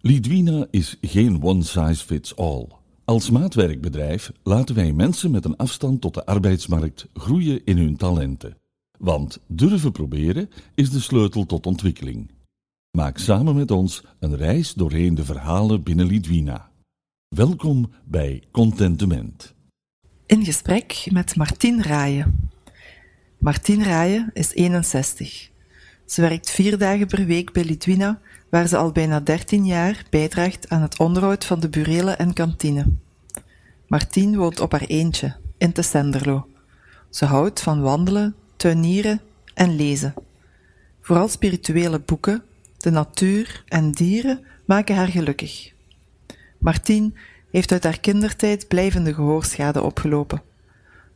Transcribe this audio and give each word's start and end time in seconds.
Lidwina 0.00 0.66
is 0.70 0.96
geen 1.00 1.42
one 1.42 1.62
size 1.62 2.04
fits 2.04 2.36
all. 2.36 2.68
Als 3.04 3.30
maatwerkbedrijf 3.30 4.32
laten 4.42 4.74
wij 4.74 4.92
mensen 4.92 5.30
met 5.30 5.44
een 5.44 5.56
afstand 5.56 6.00
tot 6.00 6.14
de 6.14 6.26
arbeidsmarkt 6.26 7.08
groeien 7.14 7.64
in 7.64 7.76
hun 7.76 7.96
talenten. 7.96 8.56
Want 8.98 9.40
durven 9.46 9.92
proberen 9.92 10.50
is 10.74 10.90
de 10.90 11.00
sleutel 11.00 11.46
tot 11.46 11.66
ontwikkeling. 11.66 12.30
Maak 12.90 13.18
samen 13.18 13.54
met 13.54 13.70
ons 13.70 14.04
een 14.18 14.36
reis 14.36 14.74
doorheen 14.74 15.14
de 15.14 15.24
verhalen 15.24 15.82
binnen 15.82 16.06
Lidwina. 16.06 16.70
Welkom 17.28 17.90
bij 18.04 18.42
Contentement. 18.50 19.54
In 20.26 20.44
gesprek 20.44 21.06
met 21.10 21.36
Martien 21.36 21.82
Raayen. 21.82 22.50
Martien 23.38 23.84
Raayen 23.84 24.30
is 24.32 24.54
61. 24.54 25.50
Ze 26.08 26.20
werkt 26.20 26.50
vier 26.50 26.78
dagen 26.78 27.06
per 27.06 27.26
week 27.26 27.52
bij 27.52 27.64
Lidwina 27.64 28.20
waar 28.48 28.66
ze 28.66 28.76
al 28.76 28.92
bijna 28.92 29.20
13 29.20 29.66
jaar 29.66 30.02
bijdraagt 30.10 30.68
aan 30.68 30.82
het 30.82 30.98
onderhoud 30.98 31.44
van 31.44 31.60
de 31.60 31.68
burelen 31.68 32.18
en 32.18 32.32
kantine. 32.32 32.86
Martien 33.86 34.36
woont 34.36 34.60
op 34.60 34.72
haar 34.72 34.84
eentje, 34.86 35.36
in 35.58 35.72
Tessenderlo. 35.72 36.46
Ze 37.10 37.24
houdt 37.24 37.60
van 37.60 37.80
wandelen, 37.80 38.34
tuinieren 38.56 39.20
en 39.54 39.76
lezen. 39.76 40.14
Vooral 41.00 41.28
spirituele 41.28 41.98
boeken, 41.98 42.42
de 42.76 42.90
natuur 42.90 43.64
en 43.66 43.90
dieren 43.90 44.44
maken 44.64 44.94
haar 44.94 45.08
gelukkig. 45.08 45.72
Martien 46.58 47.16
heeft 47.50 47.72
uit 47.72 47.84
haar 47.84 48.00
kindertijd 48.00 48.68
blijvende 48.68 49.14
gehoorschade 49.14 49.82
opgelopen. 49.82 50.42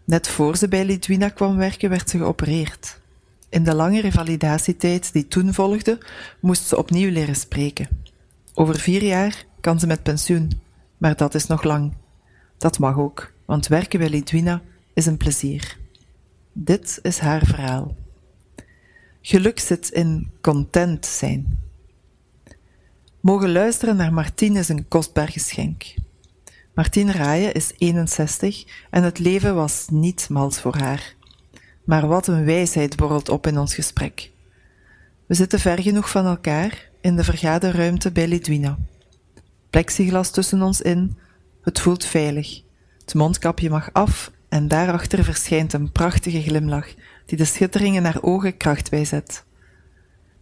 Net 0.04 0.28
voor 0.28 0.56
ze 0.56 0.68
bij 0.68 0.84
Lidwina 0.84 1.28
kwam 1.28 1.56
werken, 1.56 1.90
werd 1.90 2.10
ze 2.10 2.18
geopereerd. 2.18 3.00
In 3.52 3.64
de 3.64 3.74
lange 3.74 4.00
revalidatietijd 4.00 5.12
die 5.12 5.28
toen 5.28 5.54
volgde, 5.54 5.98
moest 6.40 6.66
ze 6.66 6.76
opnieuw 6.78 7.10
leren 7.10 7.36
spreken. 7.36 7.88
Over 8.54 8.78
vier 8.78 9.02
jaar 9.02 9.44
kan 9.60 9.80
ze 9.80 9.86
met 9.86 10.02
pensioen, 10.02 10.60
maar 10.98 11.16
dat 11.16 11.34
is 11.34 11.46
nog 11.46 11.62
lang. 11.62 11.94
Dat 12.58 12.78
mag 12.78 12.98
ook, 12.98 13.32
want 13.44 13.66
werken 13.66 13.98
bij 13.98 14.08
Lidwina 14.08 14.62
is 14.94 15.06
een 15.06 15.16
plezier. 15.16 15.78
Dit 16.52 16.98
is 17.02 17.18
haar 17.18 17.46
verhaal. 17.46 17.96
Geluk 19.20 19.60
zit 19.60 19.88
in 19.88 20.30
content 20.40 21.06
zijn. 21.06 21.58
Mogen 23.20 23.52
luisteren 23.52 23.96
naar 23.96 24.12
Martien 24.12 24.56
is 24.56 24.68
een 24.68 24.88
kostbaar 24.88 25.28
geschenk. 25.28 25.94
Martien 26.74 27.12
Raaien 27.12 27.54
is 27.54 27.72
61 27.78 28.64
en 28.90 29.02
het 29.02 29.18
leven 29.18 29.54
was 29.54 29.86
niet 29.90 30.28
mals 30.28 30.60
voor 30.60 30.76
haar. 30.76 31.14
Maar 31.84 32.06
wat 32.06 32.26
een 32.26 32.44
wijsheid 32.44 32.96
borrelt 32.96 33.28
op 33.28 33.46
in 33.46 33.58
ons 33.58 33.74
gesprek. 33.74 34.30
We 35.26 35.34
zitten 35.34 35.60
ver 35.60 35.82
genoeg 35.82 36.10
van 36.10 36.26
elkaar 36.26 36.90
in 37.00 37.16
de 37.16 37.24
vergaderruimte 37.24 38.12
bij 38.12 38.28
Lidwina. 38.28 38.78
Plexiglas 39.70 40.30
tussen 40.30 40.62
ons 40.62 40.80
in, 40.80 41.16
het 41.62 41.80
voelt 41.80 42.04
veilig. 42.04 42.62
Het 43.00 43.14
mondkapje 43.14 43.70
mag 43.70 43.92
af 43.92 44.30
en 44.48 44.68
daarachter 44.68 45.24
verschijnt 45.24 45.72
een 45.72 45.92
prachtige 45.92 46.42
glimlach 46.42 46.88
die 47.26 47.38
de 47.38 47.44
schitteringen 47.44 48.02
naar 48.02 48.22
ogen 48.22 48.56
kracht 48.56 48.90
bijzet. 48.90 49.44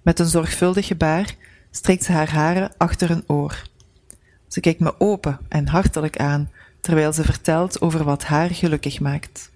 Met 0.03 0.19
een 0.19 0.27
zorgvuldig 0.27 0.87
gebaar 0.87 1.35
steekt 1.71 2.05
ze 2.05 2.13
haar 2.13 2.31
haren 2.31 2.73
achter 2.77 3.11
een 3.11 3.25
oor. 3.27 3.63
Ze 4.49 4.61
kijkt 4.61 4.81
me 4.81 5.01
open 5.01 5.39
en 5.49 5.69
hartelijk 5.69 6.17
aan 6.17 6.51
terwijl 6.81 7.13
ze 7.13 7.25
vertelt 7.25 7.81
over 7.81 8.05
wat 8.05 8.25
haar 8.25 8.51
gelukkig 8.51 9.01
maakt. 9.01 9.51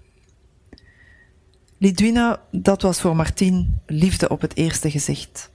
Lidwina, 1.84 2.40
dat 2.50 2.82
was 2.82 3.00
voor 3.00 3.16
Martien 3.16 3.80
liefde 3.86 4.28
op 4.28 4.40
het 4.40 4.56
eerste 4.56 4.90
gezicht. 4.90 5.50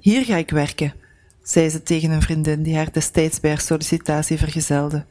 Hier 0.00 0.24
ga 0.24 0.36
ik 0.36 0.50
werken, 0.50 0.94
zei 1.42 1.68
ze 1.68 1.82
tegen 1.82 2.10
een 2.10 2.22
vriendin 2.22 2.62
die 2.62 2.76
haar 2.76 2.92
destijds 2.92 3.40
bij 3.40 3.50
haar 3.50 3.60
sollicitatie 3.60 4.38
vergezelde. 4.38 5.04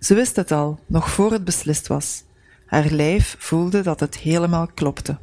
Ze 0.00 0.14
wist 0.14 0.36
het 0.36 0.50
al, 0.52 0.80
nog 0.86 1.10
voor 1.10 1.32
het 1.32 1.44
beslist 1.44 1.86
was. 1.86 2.22
Haar 2.66 2.90
lijf 2.90 3.36
voelde 3.38 3.80
dat 3.82 4.00
het 4.00 4.18
helemaal 4.18 4.66
klopte. 4.74 5.18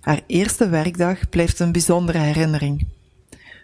Haar 0.00 0.20
eerste 0.26 0.68
werkdag 0.68 1.28
blijft 1.28 1.58
een 1.58 1.72
bijzondere 1.72 2.18
herinnering. 2.18 2.86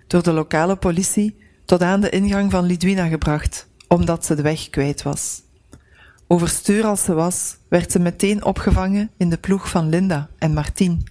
Door 0.07 0.23
de 0.23 0.33
lokale 0.33 0.77
politie 0.77 1.37
tot 1.65 1.83
aan 1.83 2.01
de 2.01 2.11
ingang 2.11 2.51
van 2.51 2.65
Lidwina 2.65 3.07
gebracht, 3.07 3.69
omdat 3.87 4.25
ze 4.25 4.35
de 4.35 4.43
weg 4.43 4.71
kwijt 4.71 5.03
was. 5.03 5.43
Overstuur 6.27 6.85
als 6.85 7.05
ze 7.05 7.15
was, 7.15 7.58
werd 7.69 7.93
ze 7.93 7.99
meteen 7.99 8.45
opgevangen 8.45 9.11
in 9.17 9.29
de 9.29 9.39
ploeg 9.39 9.69
van 9.69 9.89
Linda 9.89 10.29
en 10.39 10.53
Martien. 10.53 11.07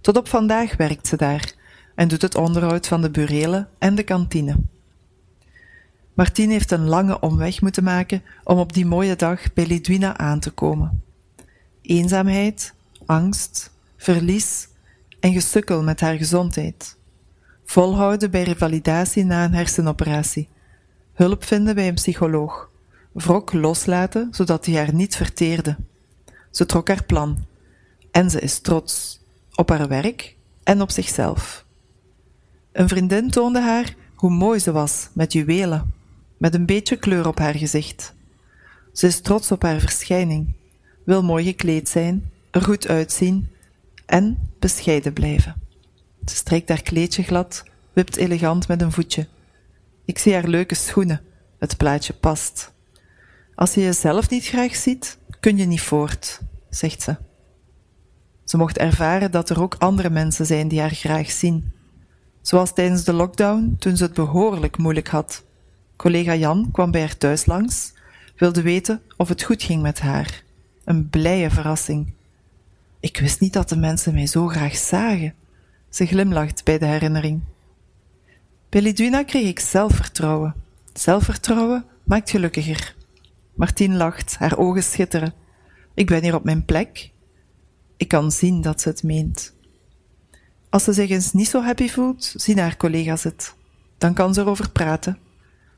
Tot 0.00 0.16
op 0.16 0.28
vandaag 0.28 0.76
werkt 0.76 1.06
ze 1.06 1.16
daar 1.16 1.52
en 1.94 2.08
doet 2.08 2.22
het 2.22 2.34
onderhoud 2.34 2.86
van 2.86 3.02
de 3.02 3.10
burelen 3.10 3.68
en 3.78 3.94
de 3.94 4.02
kantine. 4.02 4.56
Martien 6.14 6.50
heeft 6.50 6.70
een 6.70 6.88
lange 6.88 7.20
omweg 7.20 7.60
moeten 7.60 7.84
maken 7.84 8.22
om 8.44 8.58
op 8.58 8.72
die 8.72 8.86
mooie 8.86 9.16
dag 9.16 9.52
bij 9.52 9.66
Lidwina 9.66 10.16
aan 10.16 10.40
te 10.40 10.50
komen. 10.50 11.02
Eenzaamheid, 11.82 12.74
angst, 13.06 13.72
verlies 13.96 14.68
en 15.20 15.32
gesukkel 15.32 15.82
met 15.82 16.00
haar 16.00 16.16
gezondheid. 16.16 16.96
Volhouden 17.64 18.30
bij 18.30 18.42
revalidatie 18.42 19.24
na 19.24 19.44
een 19.44 19.54
hersenoperatie. 19.54 20.48
Hulp 21.12 21.44
vinden 21.44 21.74
bij 21.74 21.88
een 21.88 21.94
psycholoog 21.94 22.70
wrok 23.14 23.52
loslaten, 23.52 24.28
zodat 24.30 24.66
hij 24.66 24.74
haar 24.74 24.94
niet 24.94 25.16
verteerde. 25.16 25.76
Ze 26.50 26.66
trok 26.66 26.88
haar 26.88 27.04
plan. 27.04 27.46
En 28.10 28.30
ze 28.30 28.40
is 28.40 28.58
trots. 28.58 29.20
Op 29.54 29.68
haar 29.68 29.88
werk 29.88 30.36
en 30.62 30.80
op 30.80 30.90
zichzelf. 30.90 31.64
Een 32.72 32.88
vriendin 32.88 33.30
toonde 33.30 33.60
haar 33.60 33.94
hoe 34.14 34.30
mooi 34.30 34.58
ze 34.58 34.72
was 34.72 35.08
met 35.12 35.32
juwelen, 35.32 35.92
met 36.36 36.54
een 36.54 36.66
beetje 36.66 36.96
kleur 36.96 37.26
op 37.26 37.38
haar 37.38 37.54
gezicht. 37.54 38.14
Ze 38.92 39.06
is 39.06 39.20
trots 39.20 39.52
op 39.52 39.62
haar 39.62 39.80
verschijning, 39.80 40.54
wil 41.04 41.22
mooi 41.22 41.44
gekleed 41.44 41.88
zijn, 41.88 42.30
er 42.50 42.62
goed 42.62 42.88
uitzien 42.88 43.48
en 44.06 44.50
bescheiden 44.58 45.12
blijven. 45.12 45.54
Ze 46.24 46.34
strijkt 46.34 46.68
haar 46.68 46.82
kleedje 46.82 47.22
glad, 47.22 47.64
wipt 47.92 48.16
elegant 48.16 48.68
met 48.68 48.82
een 48.82 48.92
voetje. 48.92 49.26
Ik 50.04 50.18
zie 50.18 50.32
haar 50.32 50.48
leuke 50.48 50.74
schoenen, 50.74 51.22
het 51.58 51.76
plaatje 51.76 52.12
past. 52.12 52.73
Als 53.54 53.74
je 53.74 53.80
jezelf 53.80 54.30
niet 54.30 54.46
graag 54.46 54.74
ziet, 54.74 55.18
kun 55.40 55.56
je 55.56 55.64
niet 55.64 55.80
voort, 55.80 56.40
zegt 56.70 57.02
ze. 57.02 57.16
Ze 58.44 58.56
mocht 58.56 58.78
ervaren 58.78 59.30
dat 59.30 59.50
er 59.50 59.62
ook 59.62 59.74
andere 59.78 60.10
mensen 60.10 60.46
zijn 60.46 60.68
die 60.68 60.80
haar 60.80 60.94
graag 60.94 61.30
zien. 61.30 61.72
Zoals 62.42 62.72
tijdens 62.72 63.04
de 63.04 63.12
lockdown, 63.12 63.76
toen 63.78 63.96
ze 63.96 64.02
het 64.02 64.14
behoorlijk 64.14 64.78
moeilijk 64.78 65.08
had. 65.08 65.44
Collega 65.96 66.34
Jan 66.34 66.68
kwam 66.72 66.90
bij 66.90 67.00
haar 67.00 67.16
thuis 67.18 67.46
langs, 67.46 67.92
wilde 68.36 68.62
weten 68.62 69.00
of 69.16 69.28
het 69.28 69.42
goed 69.42 69.62
ging 69.62 69.82
met 69.82 70.00
haar. 70.00 70.42
Een 70.84 71.08
blije 71.08 71.50
verrassing. 71.50 72.14
Ik 73.00 73.18
wist 73.18 73.40
niet 73.40 73.52
dat 73.52 73.68
de 73.68 73.76
mensen 73.76 74.14
mij 74.14 74.26
zo 74.26 74.46
graag 74.48 74.76
zagen. 74.76 75.34
Ze 75.88 76.06
glimlacht 76.06 76.64
bij 76.64 76.78
de 76.78 76.86
herinnering. 76.86 77.42
Bij 78.68 78.80
Lidwina 78.80 79.22
kreeg 79.22 79.48
ik 79.48 79.60
zelfvertrouwen. 79.60 80.54
Zelfvertrouwen 80.92 81.84
maakt 82.04 82.30
gelukkiger. 82.30 82.94
Martien 83.54 83.96
lacht, 83.96 84.36
haar 84.36 84.58
ogen 84.58 84.82
schitteren. 84.82 85.34
Ik 85.94 86.06
ben 86.06 86.22
hier 86.22 86.34
op 86.34 86.44
mijn 86.44 86.64
plek. 86.64 87.10
Ik 87.96 88.08
kan 88.08 88.32
zien 88.32 88.60
dat 88.60 88.80
ze 88.80 88.88
het 88.88 89.02
meent. 89.02 89.52
Als 90.68 90.84
ze 90.84 90.92
zich 90.92 91.10
eens 91.10 91.32
niet 91.32 91.48
zo 91.48 91.62
happy 91.62 91.88
voelt, 91.88 92.34
zien 92.36 92.58
haar 92.58 92.76
collega's 92.76 93.22
het. 93.22 93.54
Dan 93.98 94.14
kan 94.14 94.34
ze 94.34 94.40
erover 94.40 94.70
praten. 94.70 95.18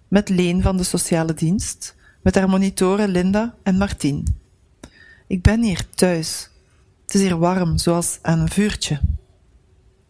Met 0.09 0.28
Leen 0.28 0.62
van 0.62 0.76
de 0.76 0.82
sociale 0.82 1.34
dienst, 1.34 1.94
met 2.22 2.34
haar 2.34 2.48
monitoren 2.48 3.09
Linda 3.09 3.54
en 3.62 3.76
Martien. 3.76 4.36
Ik 5.26 5.42
ben 5.42 5.62
hier 5.62 5.91
thuis. 5.94 6.50
Het 7.03 7.15
is 7.15 7.20
hier 7.20 7.38
warm, 7.38 7.78
zoals 7.78 8.19
aan 8.22 8.38
een 8.38 8.48
vuurtje. 8.48 9.00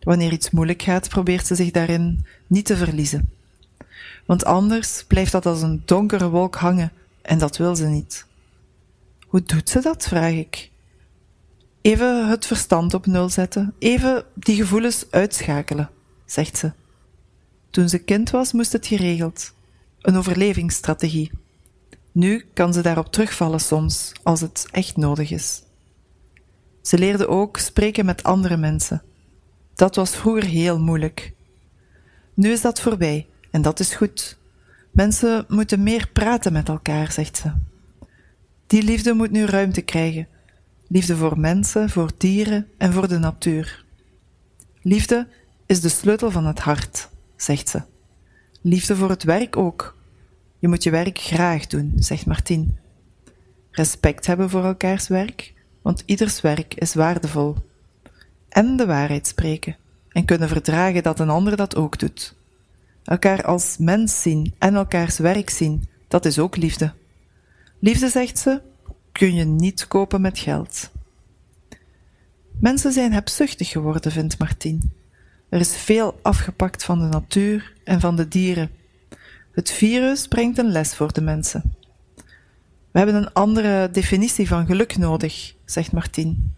Wanneer 0.01 0.33
iets 0.33 0.51
moeilijk 0.51 0.83
gaat, 0.83 1.09
probeert 1.09 1.47
ze 1.47 1.55
zich 1.55 1.71
daarin 1.71 2.27
niet 2.47 2.65
te 2.65 2.77
verliezen. 2.77 3.31
Want 4.27 4.45
anders 4.45 5.05
blijft 5.05 5.33
dat 5.33 5.47
als 5.47 5.63
een 5.63 5.83
donkere 5.85 6.29
wolk 6.29 6.55
hangen 6.55 6.93
en 7.27 7.39
dat 7.39 7.57
wil 7.57 7.77
ze 7.77 7.87
niet. 7.87 8.27
Hoe 9.27 9.43
doet 9.43 9.69
ze 9.69 9.81
dat, 9.81 10.07
vraag 10.09 10.33
ik. 10.33 10.71
Even 11.81 12.29
het 12.29 12.47
verstand 12.47 12.95
op 12.95 13.07
nul 13.07 13.29
zetten, 13.29 13.75
even 13.79 14.25
die 14.35 14.57
gevoelens 14.57 15.07
uitschakelen, 15.11 15.91
zegt 16.25 16.59
ze. 16.59 16.73
Toen 17.71 17.89
ze 17.89 17.99
kind 17.99 18.31
was, 18.31 18.53
moest 18.53 18.73
het 18.73 18.87
geregeld. 18.87 19.55
Een 20.01 20.17
overlevingsstrategie. 20.17 21.31
Nu 22.13 22.45
kan 22.55 22.73
ze 22.73 22.81
daarop 22.81 23.13
terugvallen 23.13 23.61
soms, 23.61 24.13
als 24.23 24.41
het 24.41 24.67
echt 24.71 24.97
nodig 24.97 25.31
is. 25.31 25.63
Ze 26.83 26.99
leerde 26.99 27.29
ook 27.29 27.57
spreken 27.57 28.05
met 28.05 28.23
andere 28.23 28.57
mensen. 28.57 29.03
Dat 29.75 29.97
was 29.97 30.17
vroeger 30.17 30.45
heel 30.45 30.81
moeilijk. 30.81 31.33
Nu 32.35 32.51
is 32.51 32.61
dat 32.61 32.81
voorbij 32.81 33.27
en 33.51 33.63
dat 33.63 33.81
is 33.81 33.95
goed. 33.95 34.39
Mensen 34.97 35.45
moeten 35.49 35.83
meer 35.83 36.09
praten 36.13 36.53
met 36.53 36.69
elkaar, 36.69 37.13
zegt 37.13 37.37
ze. 37.37 37.53
Die 38.67 38.83
liefde 38.83 39.13
moet 39.13 39.31
nu 39.31 39.45
ruimte 39.45 39.83
krijgen. 39.83 40.29
Liefde 40.89 41.17
voor 41.17 41.39
mensen, 41.39 41.91
voor 41.91 42.11
dieren 42.17 42.67
en 42.79 42.93
voor 42.93 43.09
de 43.09 43.19
natuur. 43.19 43.85
Liefde 44.83 45.29
is 45.67 45.81
de 45.81 45.89
sleutel 45.89 46.31
van 46.31 46.47
het 46.47 46.59
hart, 46.59 47.09
zegt 47.37 47.69
ze. 47.69 47.83
Liefde 48.61 48.97
voor 48.97 49.11
het 49.11 49.23
werk 49.23 49.57
ook. 49.57 49.97
Je 50.59 50.69
moet 50.69 50.83
je 50.83 50.91
werk 50.91 51.19
graag 51.19 51.67
doen, 51.67 51.93
zegt 51.97 52.27
Martien. 52.27 52.79
Respect 53.71 54.27
hebben 54.27 54.51
voor 54.51 54.65
elkaars 54.65 55.09
werk, 55.09 55.55
want 55.83 56.03
ieders 56.07 56.41
werk 56.41 56.75
is 56.75 56.95
waardevol. 56.95 57.57
En 58.49 58.77
de 58.77 58.87
waarheid 58.87 59.27
spreken 59.27 59.77
en 60.09 60.25
kunnen 60.25 60.49
verdragen 60.49 61.03
dat 61.03 61.21
een 61.21 61.31
ander 61.31 61.57
dat 61.57 61.77
ook 61.77 61.99
doet. 61.99 62.36
Elkaar 63.07 63.45
als 63.45 63.77
mens 63.79 64.23
zien 64.23 64.55
en 64.59 64.75
elkaars 64.75 65.19
werk 65.19 65.51
zien, 65.51 65.89
dat 66.09 66.25
is 66.25 66.39
ook 66.39 66.57
liefde. 66.57 66.93
Liefde, 67.79 68.09
zegt 68.09 68.39
ze, 68.39 68.61
kun 69.13 69.35
je 69.35 69.45
niet 69.45 69.89
kopen 69.89 70.21
met 70.21 70.39
geld. 70.39 70.91
Mensen 72.61 72.93
zijn 72.93 73.13
hebzuchtig 73.13 73.69
geworden, 73.69 74.13
vindt 74.13 74.39
Martien. 74.39 74.93
Er 75.49 75.61
is 75.61 75.77
veel 75.77 76.19
afgepakt 76.23 76.85
van 76.85 76.99
de 76.99 77.07
natuur 77.07 77.73
en 77.85 78.01
van 78.01 78.17
de 78.17 78.29
dieren. 78.29 78.71
Het 79.53 79.71
virus 79.71 80.29
brengt 80.29 80.59
een 80.59 80.71
les 80.71 80.95
voor 80.95 81.13
de 81.13 81.21
mensen. 81.21 81.75
We 82.91 83.03
hebben 83.03 83.15
een 83.15 83.33
andere 83.33 83.91
definitie 83.93 84.49
van 84.49 84.67
geluk 84.67 84.97
nodig, 84.97 85.55
zegt 85.65 85.93
Martien. 85.93 86.55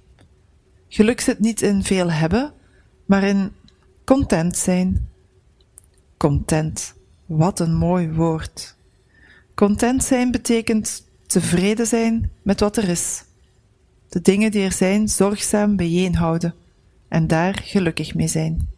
Geluk 0.89 1.21
zit 1.21 1.39
niet 1.39 1.63
in 1.63 1.85
veel 1.85 2.11
hebben, 2.11 2.53
maar 3.07 3.23
in 3.23 3.53
content 4.05 4.57
zijn. 4.57 5.09
Content, 6.19 6.95
wat 7.27 7.61
een 7.61 7.75
mooi 7.75 8.13
woord. 8.13 8.77
Content 9.55 10.05
zijn 10.05 10.31
betekent 10.31 11.05
tevreden 11.27 11.87
zijn 11.87 12.31
met 12.43 12.61
wat 12.61 12.77
er 12.77 12.89
is. 12.89 13.25
De 14.09 14.21
dingen 14.21 14.51
die 14.51 14.63
er 14.63 14.73
zijn 14.73 15.09
zorgzaam 15.09 15.77
bijeenhouden 15.77 16.55
en 17.09 17.27
daar 17.27 17.61
gelukkig 17.65 18.15
mee 18.15 18.29
zijn. 18.29 18.69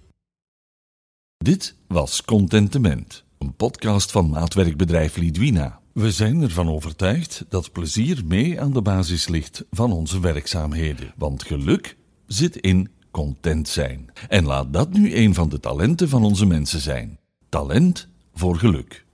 Dit 1.37 1.77
was 1.89 2.25
Contentement, 2.25 3.25
een 3.39 3.55
podcast 3.55 4.11
van 4.11 4.31
maatwerkbedrijf 4.31 5.17
Lidwina. 5.17 5.81
We 5.93 6.13
zijn 6.13 6.43
ervan 6.43 6.69
overtuigd 6.69 7.45
dat 7.49 7.73
plezier 7.73 8.23
mee 8.25 8.61
aan 8.61 8.73
de 8.73 8.83
basis 8.83 9.29
ligt 9.29 9.65
van 9.71 9.93
onze 9.93 10.21
werkzaamheden, 10.21 11.15
want 11.17 11.43
geluk 11.43 11.97
zit 12.27 12.57
in 12.57 12.89
content 13.11 13.69
zijn. 13.69 14.13
En 14.29 14.45
laat 14.45 14.73
dat 14.73 14.93
nu 14.93 15.15
een 15.15 15.35
van 15.35 15.49
de 15.49 15.61
talenten 15.61 16.09
van 16.09 16.25
onze 16.25 16.47
mensen 16.47 16.81
zijn. 16.81 17.20
Talent 17.51 18.09
voor 18.35 18.57
geluk. 18.57 19.05